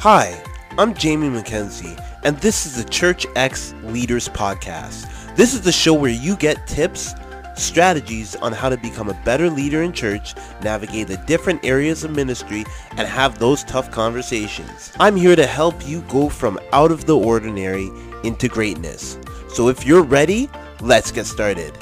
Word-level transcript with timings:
Hi, 0.00 0.42
I'm 0.78 0.94
Jamie 0.94 1.28
McKenzie, 1.28 2.02
and 2.24 2.34
this 2.38 2.64
is 2.64 2.82
the 2.82 2.88
Church 2.88 3.26
X 3.36 3.74
Leaders 3.82 4.30
Podcast. 4.30 5.36
This 5.36 5.52
is 5.52 5.60
the 5.60 5.72
show 5.72 5.92
where 5.92 6.10
you 6.10 6.36
get 6.36 6.66
tips, 6.66 7.12
strategies 7.54 8.34
on 8.36 8.54
how 8.54 8.70
to 8.70 8.78
become 8.78 9.10
a 9.10 9.24
better 9.26 9.50
leader 9.50 9.82
in 9.82 9.92
church, 9.92 10.34
navigate 10.62 11.08
the 11.08 11.18
different 11.26 11.62
areas 11.66 12.02
of 12.02 12.12
ministry, 12.12 12.64
and 12.92 13.06
have 13.06 13.38
those 13.38 13.62
tough 13.64 13.90
conversations. 13.90 14.90
I'm 14.98 15.16
here 15.16 15.36
to 15.36 15.46
help 15.46 15.86
you 15.86 16.00
go 16.08 16.30
from 16.30 16.58
out 16.72 16.92
of 16.92 17.04
the 17.04 17.18
ordinary 17.18 17.90
into 18.24 18.48
greatness. 18.48 19.18
So 19.50 19.68
if 19.68 19.84
you're 19.84 20.02
ready, 20.02 20.48
let's 20.80 21.12
get 21.12 21.26
started. 21.26 21.76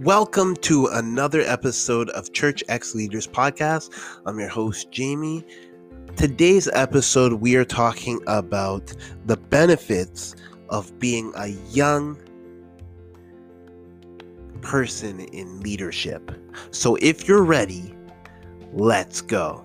Welcome 0.00 0.56
to 0.62 0.86
another 0.86 1.42
episode 1.42 2.08
of 2.10 2.32
Church 2.32 2.64
X 2.68 2.94
Leaders 2.94 3.26
Podcast. 3.26 3.92
I'm 4.24 4.38
your 4.38 4.48
host, 4.48 4.90
Jamie. 4.90 5.44
Today's 6.16 6.70
episode, 6.72 7.34
we 7.34 7.54
are 7.56 7.66
talking 7.66 8.18
about 8.26 8.94
the 9.26 9.36
benefits 9.36 10.36
of 10.70 10.98
being 10.98 11.34
a 11.36 11.48
young 11.68 12.18
person 14.62 15.20
in 15.20 15.60
leadership. 15.60 16.32
So, 16.70 16.96
if 17.02 17.28
you're 17.28 17.44
ready, 17.44 17.94
let's 18.72 19.20
go. 19.20 19.62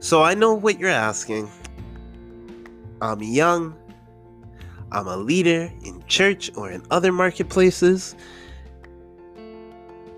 So, 0.00 0.22
I 0.22 0.34
know 0.34 0.52
what 0.52 0.78
you're 0.78 0.90
asking. 0.90 1.50
I'm 3.00 3.22
young, 3.22 3.74
I'm 4.92 5.06
a 5.06 5.16
leader 5.16 5.72
in 5.82 6.04
church 6.08 6.50
or 6.56 6.70
in 6.70 6.82
other 6.90 7.10
marketplaces 7.10 8.14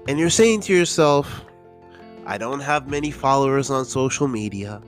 and 0.09 0.19
you're 0.19 0.31
saying 0.31 0.63
to 0.63 0.73
yourself, 0.73 1.45
I 2.25 2.39
don't 2.39 2.61
have 2.61 2.89
many 2.89 3.11
followers 3.11 3.69
on 3.69 3.85
social 3.85 4.27
media. 4.27 4.81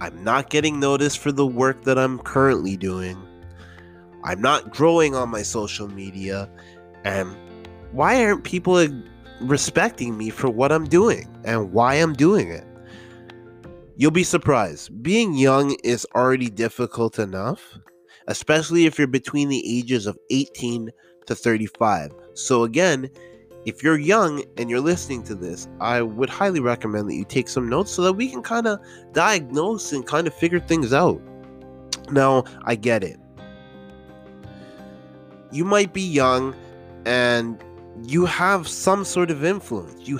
I'm 0.00 0.24
not 0.24 0.48
getting 0.48 0.80
noticed 0.80 1.18
for 1.18 1.30
the 1.30 1.46
work 1.46 1.84
that 1.84 1.98
I'm 1.98 2.18
currently 2.20 2.74
doing. 2.74 3.22
I'm 4.24 4.40
not 4.40 4.70
growing 4.72 5.14
on 5.14 5.28
my 5.28 5.42
social 5.42 5.88
media. 5.88 6.48
And 7.04 7.36
why 7.92 8.24
aren't 8.24 8.44
people 8.44 8.88
respecting 9.42 10.16
me 10.16 10.30
for 10.30 10.48
what 10.48 10.72
I'm 10.72 10.86
doing 10.86 11.28
and 11.44 11.70
why 11.70 11.96
I'm 11.96 12.14
doing 12.14 12.48
it? 12.48 12.64
You'll 13.96 14.10
be 14.10 14.24
surprised. 14.24 15.02
Being 15.02 15.34
young 15.34 15.76
is 15.84 16.06
already 16.14 16.48
difficult 16.48 17.18
enough, 17.18 17.78
especially 18.26 18.86
if 18.86 18.96
you're 18.96 19.06
between 19.06 19.50
the 19.50 19.62
ages 19.66 20.06
of 20.06 20.16
18 20.30 20.90
to 21.26 21.34
35. 21.34 22.12
So, 22.32 22.64
again, 22.64 23.10
if 23.64 23.82
you're 23.82 23.98
young 23.98 24.42
and 24.56 24.68
you're 24.68 24.80
listening 24.80 25.22
to 25.24 25.34
this, 25.34 25.68
I 25.80 26.02
would 26.02 26.28
highly 26.28 26.60
recommend 26.60 27.08
that 27.08 27.14
you 27.14 27.24
take 27.24 27.48
some 27.48 27.68
notes 27.68 27.92
so 27.92 28.02
that 28.02 28.14
we 28.14 28.28
can 28.28 28.42
kind 28.42 28.66
of 28.66 28.80
diagnose 29.12 29.92
and 29.92 30.06
kind 30.06 30.26
of 30.26 30.34
figure 30.34 30.60
things 30.60 30.92
out. 30.92 31.20
Now, 32.10 32.44
I 32.64 32.74
get 32.74 33.04
it. 33.04 33.18
You 35.52 35.64
might 35.64 35.92
be 35.92 36.02
young 36.02 36.54
and 37.04 37.62
you 38.04 38.26
have 38.26 38.66
some 38.66 39.04
sort 39.04 39.30
of 39.30 39.44
influence. 39.44 40.08
You 40.08 40.18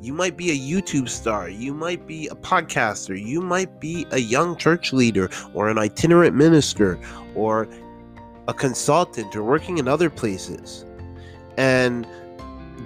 you 0.00 0.12
might 0.12 0.36
be 0.36 0.50
a 0.50 0.58
YouTube 0.58 1.08
star, 1.08 1.48
you 1.48 1.72
might 1.72 2.08
be 2.08 2.26
a 2.26 2.34
podcaster, 2.34 3.16
you 3.24 3.40
might 3.40 3.78
be 3.78 4.04
a 4.10 4.18
young 4.18 4.56
church 4.56 4.92
leader 4.92 5.30
or 5.54 5.68
an 5.68 5.78
itinerant 5.78 6.34
minister 6.34 6.98
or 7.36 7.68
a 8.48 8.52
consultant 8.52 9.36
or 9.36 9.44
working 9.44 9.78
in 9.78 9.86
other 9.86 10.10
places. 10.10 10.84
And 11.56 12.04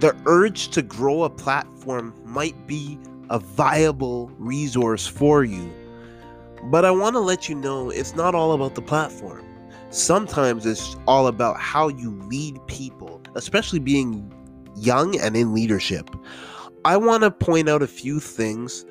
the 0.01 0.17
urge 0.27 0.69
to 0.69 0.83
grow 0.83 1.23
a 1.23 1.31
platform 1.31 2.15
might 2.25 2.67
be 2.67 2.99
a 3.31 3.39
viable 3.39 4.31
resource 4.39 5.07
for 5.07 5.45
you. 5.45 5.73
But 6.65 6.85
I 6.85 6.91
want 6.91 7.15
to 7.15 7.21
let 7.21 7.49
you 7.49 7.55
know 7.55 7.91
it's 7.91 8.15
not 8.15 8.35
all 8.35 8.53
about 8.53 8.75
the 8.75 8.83
platform. 8.83 9.45
Sometimes 9.91 10.67
it's 10.67 10.97
all 11.07 11.27
about 11.27 11.59
how 11.59 11.89
you 11.89 12.11
lead 12.29 12.59
people, 12.67 13.23
especially 13.35 13.79
being 13.79 14.33
young 14.77 15.19
and 15.19 15.37
in 15.37 15.55
leadership. 15.55 16.11
I 16.85 16.97
want 16.97 17.23
to 17.23 17.31
point 17.31 17.69
out 17.69 17.83
a 17.83 17.87
few 17.87 18.21
things 18.21 18.85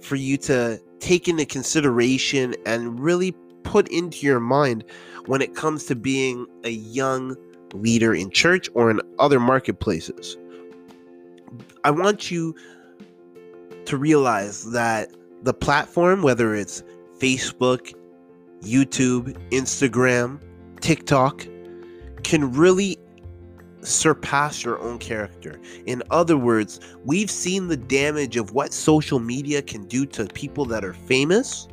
for 0.00 0.16
you 0.16 0.36
to 0.38 0.80
take 1.00 1.28
into 1.28 1.46
consideration 1.46 2.54
and 2.66 3.00
really 3.00 3.32
put 3.62 3.88
into 3.88 4.26
your 4.26 4.40
mind 4.40 4.84
when 5.26 5.42
it 5.42 5.54
comes 5.54 5.84
to 5.86 5.96
being 5.96 6.46
a 6.64 6.70
young 6.70 7.36
leader 7.74 8.14
in 8.14 8.30
church 8.30 8.68
or 8.74 8.90
in 8.90 9.00
other 9.18 9.40
marketplaces. 9.40 10.36
I 11.84 11.90
want 11.90 12.30
you 12.30 12.54
to 13.84 13.96
realize 13.96 14.70
that 14.72 15.10
the 15.42 15.54
platform, 15.54 16.22
whether 16.22 16.54
it's 16.54 16.82
Facebook, 17.18 17.94
YouTube, 18.62 19.36
Instagram, 19.50 20.40
TikTok, 20.80 21.46
can 22.24 22.52
really 22.52 22.98
surpass 23.82 24.64
your 24.64 24.80
own 24.80 24.98
character. 24.98 25.60
In 25.86 26.02
other 26.10 26.36
words, 26.36 26.80
we've 27.04 27.30
seen 27.30 27.68
the 27.68 27.76
damage 27.76 28.36
of 28.36 28.52
what 28.52 28.72
social 28.72 29.20
media 29.20 29.62
can 29.62 29.86
do 29.86 30.04
to 30.06 30.26
people 30.26 30.64
that 30.66 30.84
are 30.84 30.94
famous 30.94 31.68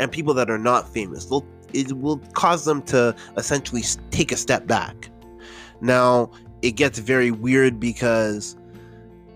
and 0.00 0.10
people 0.10 0.34
that 0.34 0.50
are 0.50 0.58
not 0.58 0.92
famous. 0.92 1.26
They'll 1.26 1.46
it 1.72 1.92
will 1.92 2.18
cause 2.32 2.64
them 2.64 2.82
to 2.82 3.14
essentially 3.36 3.82
take 4.10 4.32
a 4.32 4.36
step 4.36 4.66
back. 4.66 5.10
Now, 5.80 6.30
it 6.62 6.72
gets 6.72 6.98
very 6.98 7.30
weird 7.30 7.78
because 7.78 8.56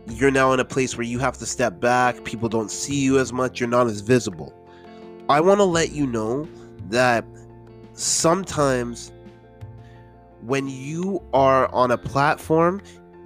you're 0.09 0.31
now 0.31 0.53
in 0.53 0.61
a 0.61 0.65
place 0.65 0.97
where 0.97 1.07
you 1.07 1.19
have 1.19 1.39
to 1.39 1.47
step 1.47 1.81
back, 1.81 2.25
people 2.25 2.49
don't 2.49 2.71
see 2.71 3.01
you 3.01 3.19
as 3.19 3.33
much, 3.33 3.61
you're 3.61 3.69
not 3.69 3.87
as 3.87 4.01
visible. 4.01 4.53
I 5.29 5.41
want 5.41 5.61
to 5.61 5.65
let 5.65 5.93
you 5.93 6.07
know 6.07 6.49
that 6.89 7.25
sometimes 7.93 9.13
when 10.43 10.69
you 10.69 11.23
are 11.33 11.73
on 11.73 11.93
a 11.93 11.99
platform, 11.99 12.83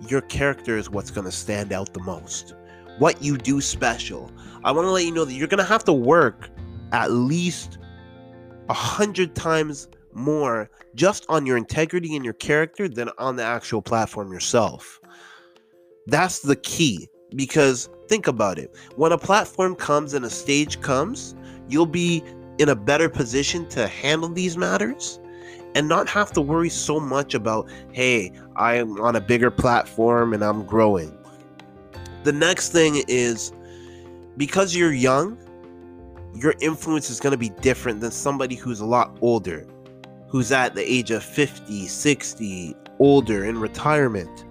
your 0.09 0.21
character 0.21 0.77
is 0.77 0.91
what's 0.91 1.11
going 1.11 1.25
to 1.25 1.33
stand 1.33 1.73
out 1.73 1.94
the 1.94 2.03
most. 2.03 2.55
What 2.99 3.23
you 3.23 3.38
do 3.38 3.61
special. 3.61 4.31
I 4.65 4.73
want 4.73 4.87
to 4.87 4.91
let 4.91 5.05
you 5.05 5.12
know 5.12 5.25
that 5.25 5.33
you're 5.33 5.49
going 5.49 5.59
to 5.59 5.65
have 5.65 5.84
to 5.84 5.93
work 5.93 6.50
at 6.93 7.11
least 7.11 7.78
a 8.69 8.75
hundred 8.75 9.34
times 9.34 9.88
more 10.12 10.71
just 10.94 11.27
on 11.28 11.47
your 11.47 11.56
integrity 11.56 12.16
and 12.16 12.25
your 12.25 12.34
character 12.34 12.88
than 12.88 13.10
on 13.19 13.37
the 13.37 13.43
actual 13.43 13.82
platform 13.82 14.32
yourself. 14.32 15.00
That's 16.06 16.41
the 16.41 16.56
key 16.56 17.09
because 17.34 17.88
think 18.09 18.26
about 18.26 18.59
it. 18.59 18.75
When 18.97 19.12
a 19.12 19.19
platform 19.19 19.75
comes 19.75 20.15
and 20.15 20.25
a 20.25 20.31
stage 20.31 20.81
comes, 20.81 21.34
you'll 21.69 21.87
be 21.87 22.22
in 22.59 22.69
a 22.69 22.76
better 22.76 23.09
position 23.09 23.69
to 23.69 23.87
handle 23.87 24.31
these 24.31 24.56
matters 24.56 25.21
and 25.75 25.88
not 25.88 26.09
have 26.09 26.32
to 26.32 26.41
worry 26.41 26.71
so 26.71 26.99
much 26.99 27.34
about, 27.34 27.69
hey, 27.93 28.32
I'm 28.56 28.99
on 29.00 29.16
a 29.16 29.21
bigger 29.21 29.50
platform 29.50 30.32
and 30.32 30.43
I'm 30.43 30.65
growing. 30.65 31.16
The 32.25 32.32
next 32.32 32.71
thing 32.71 33.05
is 33.09 33.53
because 34.38 34.75
you're 34.75 34.94
young, 34.94 35.37
your 36.41 36.54
influence 36.60 37.10
is 37.10 37.20
going 37.20 37.32
to 37.32 37.38
be 37.38 37.50
different 37.60 38.00
than 38.00 38.10
somebody 38.10 38.54
who's 38.54 38.80
a 38.80 38.86
lot 38.86 39.16
older, 39.20 39.66
who's 40.28 40.52
at 40.52 40.74
the 40.74 40.82
age 40.82 41.10
of 41.10 41.22
50, 41.22 41.86
60, 41.86 42.74
older 42.98 43.44
in 43.44 43.58
retirement. 43.58 44.44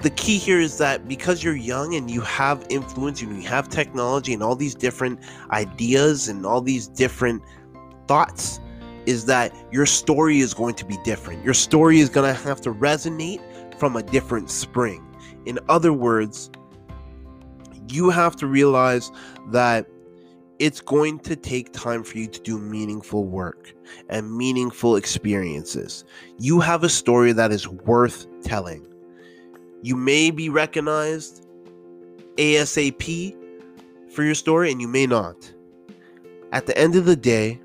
The 0.00 0.10
key 0.10 0.36
here 0.36 0.60
is 0.60 0.78
that 0.78 1.08
because 1.08 1.42
you're 1.42 1.56
young 1.56 1.94
and 1.94 2.10
you 2.10 2.20
have 2.22 2.66
influence 2.68 3.22
and 3.22 3.42
you 3.42 3.48
have 3.48 3.68
technology 3.68 4.34
and 4.34 4.42
all 4.42 4.54
these 4.54 4.74
different 4.74 5.20
ideas 5.50 6.28
and 6.28 6.44
all 6.44 6.60
these 6.60 6.88
different 6.88 7.42
thoughts, 8.06 8.60
is 9.06 9.26
that 9.26 9.54
your 9.70 9.86
story 9.86 10.40
is 10.40 10.54
going 10.54 10.74
to 10.74 10.84
be 10.84 10.96
different. 11.04 11.44
Your 11.44 11.54
story 11.54 12.00
is 12.00 12.08
going 12.08 12.34
to 12.34 12.40
have 12.42 12.60
to 12.62 12.72
resonate 12.72 13.40
from 13.78 13.96
a 13.96 14.02
different 14.02 14.50
spring. 14.50 15.04
In 15.46 15.58
other 15.68 15.92
words, 15.92 16.50
you 17.88 18.10
have 18.10 18.34
to 18.36 18.46
realize 18.46 19.10
that 19.50 19.86
it's 20.58 20.80
going 20.80 21.18
to 21.20 21.36
take 21.36 21.72
time 21.72 22.04
for 22.04 22.18
you 22.18 22.26
to 22.28 22.40
do 22.40 22.58
meaningful 22.58 23.24
work 23.24 23.74
and 24.08 24.36
meaningful 24.36 24.96
experiences. 24.96 26.04
You 26.38 26.60
have 26.60 26.84
a 26.84 26.88
story 26.88 27.32
that 27.32 27.50
is 27.50 27.68
worth 27.68 28.26
telling. 28.42 28.86
You 29.82 29.96
may 29.96 30.30
be 30.30 30.48
recognized 30.48 31.46
ASAP 32.36 33.36
for 34.10 34.22
your 34.22 34.34
story, 34.34 34.70
and 34.70 34.80
you 34.80 34.88
may 34.88 35.06
not. 35.06 35.52
At 36.52 36.66
the 36.66 36.78
end 36.78 36.94
of 36.94 37.04
the 37.04 37.16
day, 37.16 37.60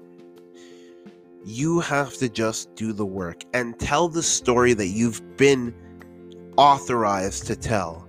you 1.45 1.79
have 1.79 2.13
to 2.17 2.27
just 2.27 2.73
do 2.75 2.91
the 2.91 3.05
work 3.05 3.43
and 3.53 3.79
tell 3.79 4.09
the 4.09 4.23
story 4.23 4.73
that 4.73 4.87
you've 4.87 5.37
been 5.37 5.73
authorized 6.57 7.47
to 7.47 7.55
tell 7.55 8.07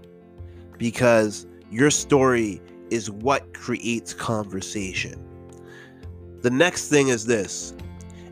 because 0.78 1.46
your 1.70 1.90
story 1.90 2.60
is 2.90 3.10
what 3.10 3.54
creates 3.54 4.12
conversation. 4.12 5.26
The 6.42 6.50
next 6.50 6.88
thing 6.88 7.08
is 7.08 7.26
this 7.26 7.74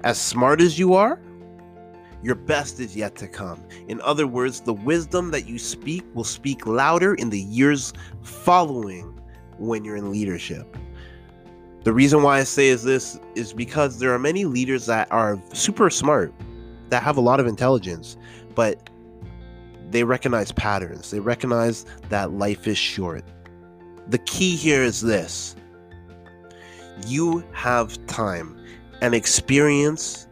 as 0.05 0.21
smart 0.21 0.61
as 0.61 0.79
you 0.79 0.95
are, 0.95 1.21
your 2.23 2.35
best 2.35 2.81
is 2.81 2.97
yet 2.97 3.15
to 3.17 3.29
come. 3.29 3.63
In 3.89 4.01
other 4.01 4.27
words, 4.27 4.61
the 4.61 4.73
wisdom 4.73 5.31
that 5.31 5.47
you 5.47 5.59
speak 5.59 6.05
will 6.15 6.25
speak 6.25 6.67
louder 6.67 7.15
in 7.15 7.31
the 7.31 7.41
years 7.41 7.93
following 8.23 9.21
when 9.59 9.85
you're 9.85 9.97
in 9.97 10.11
leadership. 10.11 10.77
The 11.85 11.93
reason 11.93 12.23
why 12.23 12.39
I 12.39 12.45
say 12.45 12.69
is 12.69 12.83
this 12.83 13.19
is 13.35 13.53
because 13.53 13.99
there 13.99 14.13
are 14.13 14.19
many 14.19 14.45
leaders 14.45 14.87
that 14.87 15.11
are 15.13 15.41
super 15.53 15.91
smart, 15.91 16.35
that 16.91 17.03
have 17.03 17.17
a 17.17 17.21
lot 17.21 17.41
of 17.41 17.47
intelligence, 17.47 18.17
but 18.55 18.91
they 19.91 20.05
recognize 20.05 20.53
patterns. 20.53 21.11
They 21.11 21.21
recognize 21.21 21.87
that 22.09 22.33
life 22.33 22.67
is 22.67 22.77
short. 22.77 23.25
The 24.09 24.19
key 24.19 24.57
here 24.57 24.83
is 24.83 25.03
this 25.03 25.55
you 27.07 27.45
have 27.53 28.05
time, 28.07 28.59
and 29.03 29.15
experience 29.15 30.27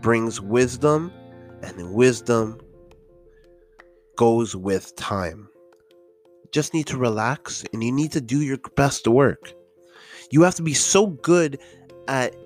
brings 0.00 0.40
wisdom, 0.40 1.12
and 1.62 1.94
wisdom 1.94 2.60
goes 4.16 4.56
with 4.56 4.94
time. 4.96 5.48
Just 6.50 6.74
need 6.74 6.86
to 6.88 6.98
relax 6.98 7.64
and 7.72 7.82
you 7.82 7.90
need 7.90 8.12
to 8.12 8.20
do 8.20 8.42
your 8.42 8.58
best 8.76 9.08
work. 9.08 9.54
You 10.30 10.42
have 10.42 10.54
to 10.56 10.62
be 10.62 10.74
so 10.74 11.06
good 11.06 11.58
at 12.06 12.36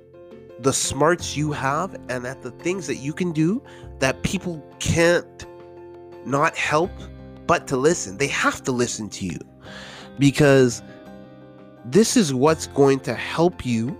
the 0.61 0.73
smarts 0.73 1.37
you 1.37 1.53
have 1.53 1.95
and 2.09 2.27
at 2.27 2.43
the 2.43 2.51
things 2.53 2.87
that 2.87 2.97
you 2.97 3.13
can 3.13 3.33
do 3.33 3.63
that 3.99 4.23
people 4.23 4.65
can't 4.79 5.47
not 6.25 6.57
help 6.57 6.91
but 7.47 7.67
to 7.69 7.77
listen. 7.77 8.17
They 8.17 8.29
have 8.29 8.63
to 8.65 8.73
listen 8.73 9.09
to 9.11 9.27
you 9.27 9.39
because 10.19 10.83
this 11.85 12.17
is 12.17 12.35
what's 12.35 12.67
going 12.69 13.01
to 13.01 13.15
help 13.15 13.65
you 13.65 13.97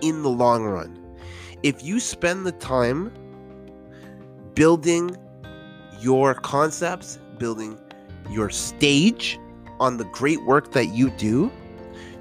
in 0.00 0.22
the 0.22 0.30
long 0.30 0.64
run. 0.64 0.96
If 1.62 1.84
you 1.84 2.00
spend 2.00 2.46
the 2.46 2.52
time 2.52 3.12
building 4.54 5.16
your 6.00 6.34
concepts, 6.34 7.18
building 7.38 7.78
your 8.30 8.48
stage 8.50 9.38
on 9.78 9.96
the 9.96 10.04
great 10.04 10.42
work 10.44 10.72
that 10.72 10.86
you 10.86 11.10
do, 11.10 11.50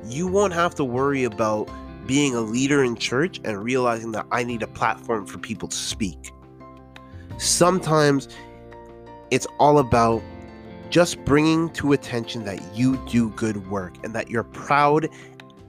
you 0.05 0.27
won't 0.27 0.53
have 0.53 0.75
to 0.75 0.83
worry 0.83 1.23
about 1.23 1.69
being 2.07 2.35
a 2.35 2.41
leader 2.41 2.83
in 2.83 2.95
church 2.95 3.39
and 3.43 3.63
realizing 3.63 4.11
that 4.13 4.25
I 4.31 4.43
need 4.43 4.63
a 4.63 4.67
platform 4.67 5.25
for 5.25 5.37
people 5.37 5.67
to 5.67 5.75
speak. 5.75 6.31
Sometimes 7.37 8.27
it's 9.31 9.45
all 9.59 9.77
about 9.77 10.21
just 10.89 11.23
bringing 11.25 11.69
to 11.73 11.93
attention 11.93 12.43
that 12.45 12.59
you 12.75 12.97
do 13.07 13.29
good 13.31 13.69
work 13.69 13.95
and 14.03 14.13
that 14.15 14.29
you're 14.29 14.43
proud 14.43 15.09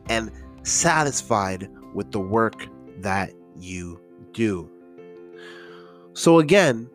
and 0.09 0.31
satisfied 0.63 1.69
with 1.95 2.11
the 2.13 2.21
work 2.21 2.67
that 2.99 3.33
you 3.57 4.01
do. 4.33 4.71
So, 6.13 6.39
again, 6.39 6.89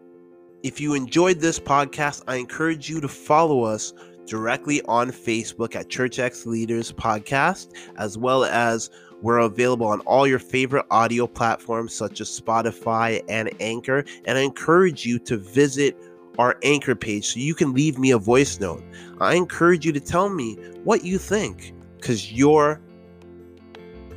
if 0.64 0.82
you 0.82 0.94
enjoyed 0.94 1.40
this 1.40 1.60
podcast, 1.60 2.24
I 2.28 2.38
encourage 2.38 2.90
you 2.90 3.00
to 3.02 3.08
follow 3.08 3.64
us 3.64 3.94
directly 4.26 4.82
on 4.84 5.12
Facebook 5.12 5.76
at 5.76 5.90
Church 5.90 6.20
X 6.20 6.46
Leaders 6.46 6.92
Podcast, 6.92 7.74
as 7.98 8.18
well 8.18 8.44
as 8.46 8.90
we're 9.22 9.40
available 9.40 9.88
on 9.88 10.02
all 10.02 10.28
your 10.28 10.40
favorite 10.40 10.86
audio 10.92 11.28
platforms 11.28 11.94
such 11.94 12.22
as 12.22 12.40
Spotify 12.40 13.24
and 13.30 13.50
Anchor. 13.60 14.04
And 14.26 14.38
I 14.38 14.42
encourage 14.42 15.06
you 15.06 15.20
to 15.20 15.38
visit 15.38 15.98
our 16.38 16.58
Anchor 16.64 16.96
page 16.96 17.28
so 17.28 17.40
you 17.40 17.56
can 17.56 17.74
leave 17.74 17.98
me 17.98 18.12
a 18.12 18.18
voice 18.18 18.60
note. 18.60 18.84
I 19.20 19.36
encourage 19.36 19.86
you 19.86 19.92
to 19.94 20.00
tell 20.00 20.30
me 20.30 20.56
what 20.84 21.04
you 21.04 21.18
think 21.18 21.74
because 21.98 22.32
your 22.32 22.82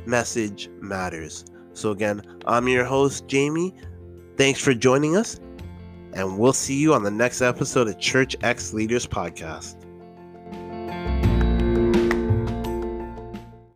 message 0.05 0.69
matters. 0.81 1.45
So, 1.73 1.91
again, 1.91 2.21
I'm 2.45 2.67
your 2.67 2.85
host, 2.85 3.27
Jamie. 3.27 3.73
Thanks 4.37 4.59
for 4.59 4.73
joining 4.73 5.15
us, 5.15 5.39
and 6.13 6.37
we'll 6.37 6.53
see 6.53 6.77
you 6.77 6.93
on 6.93 7.03
the 7.03 7.11
next 7.11 7.41
episode 7.41 7.87
of 7.87 7.99
Church 7.99 8.35
X 8.41 8.73
Leaders 8.73 9.05
Podcast. 9.05 9.78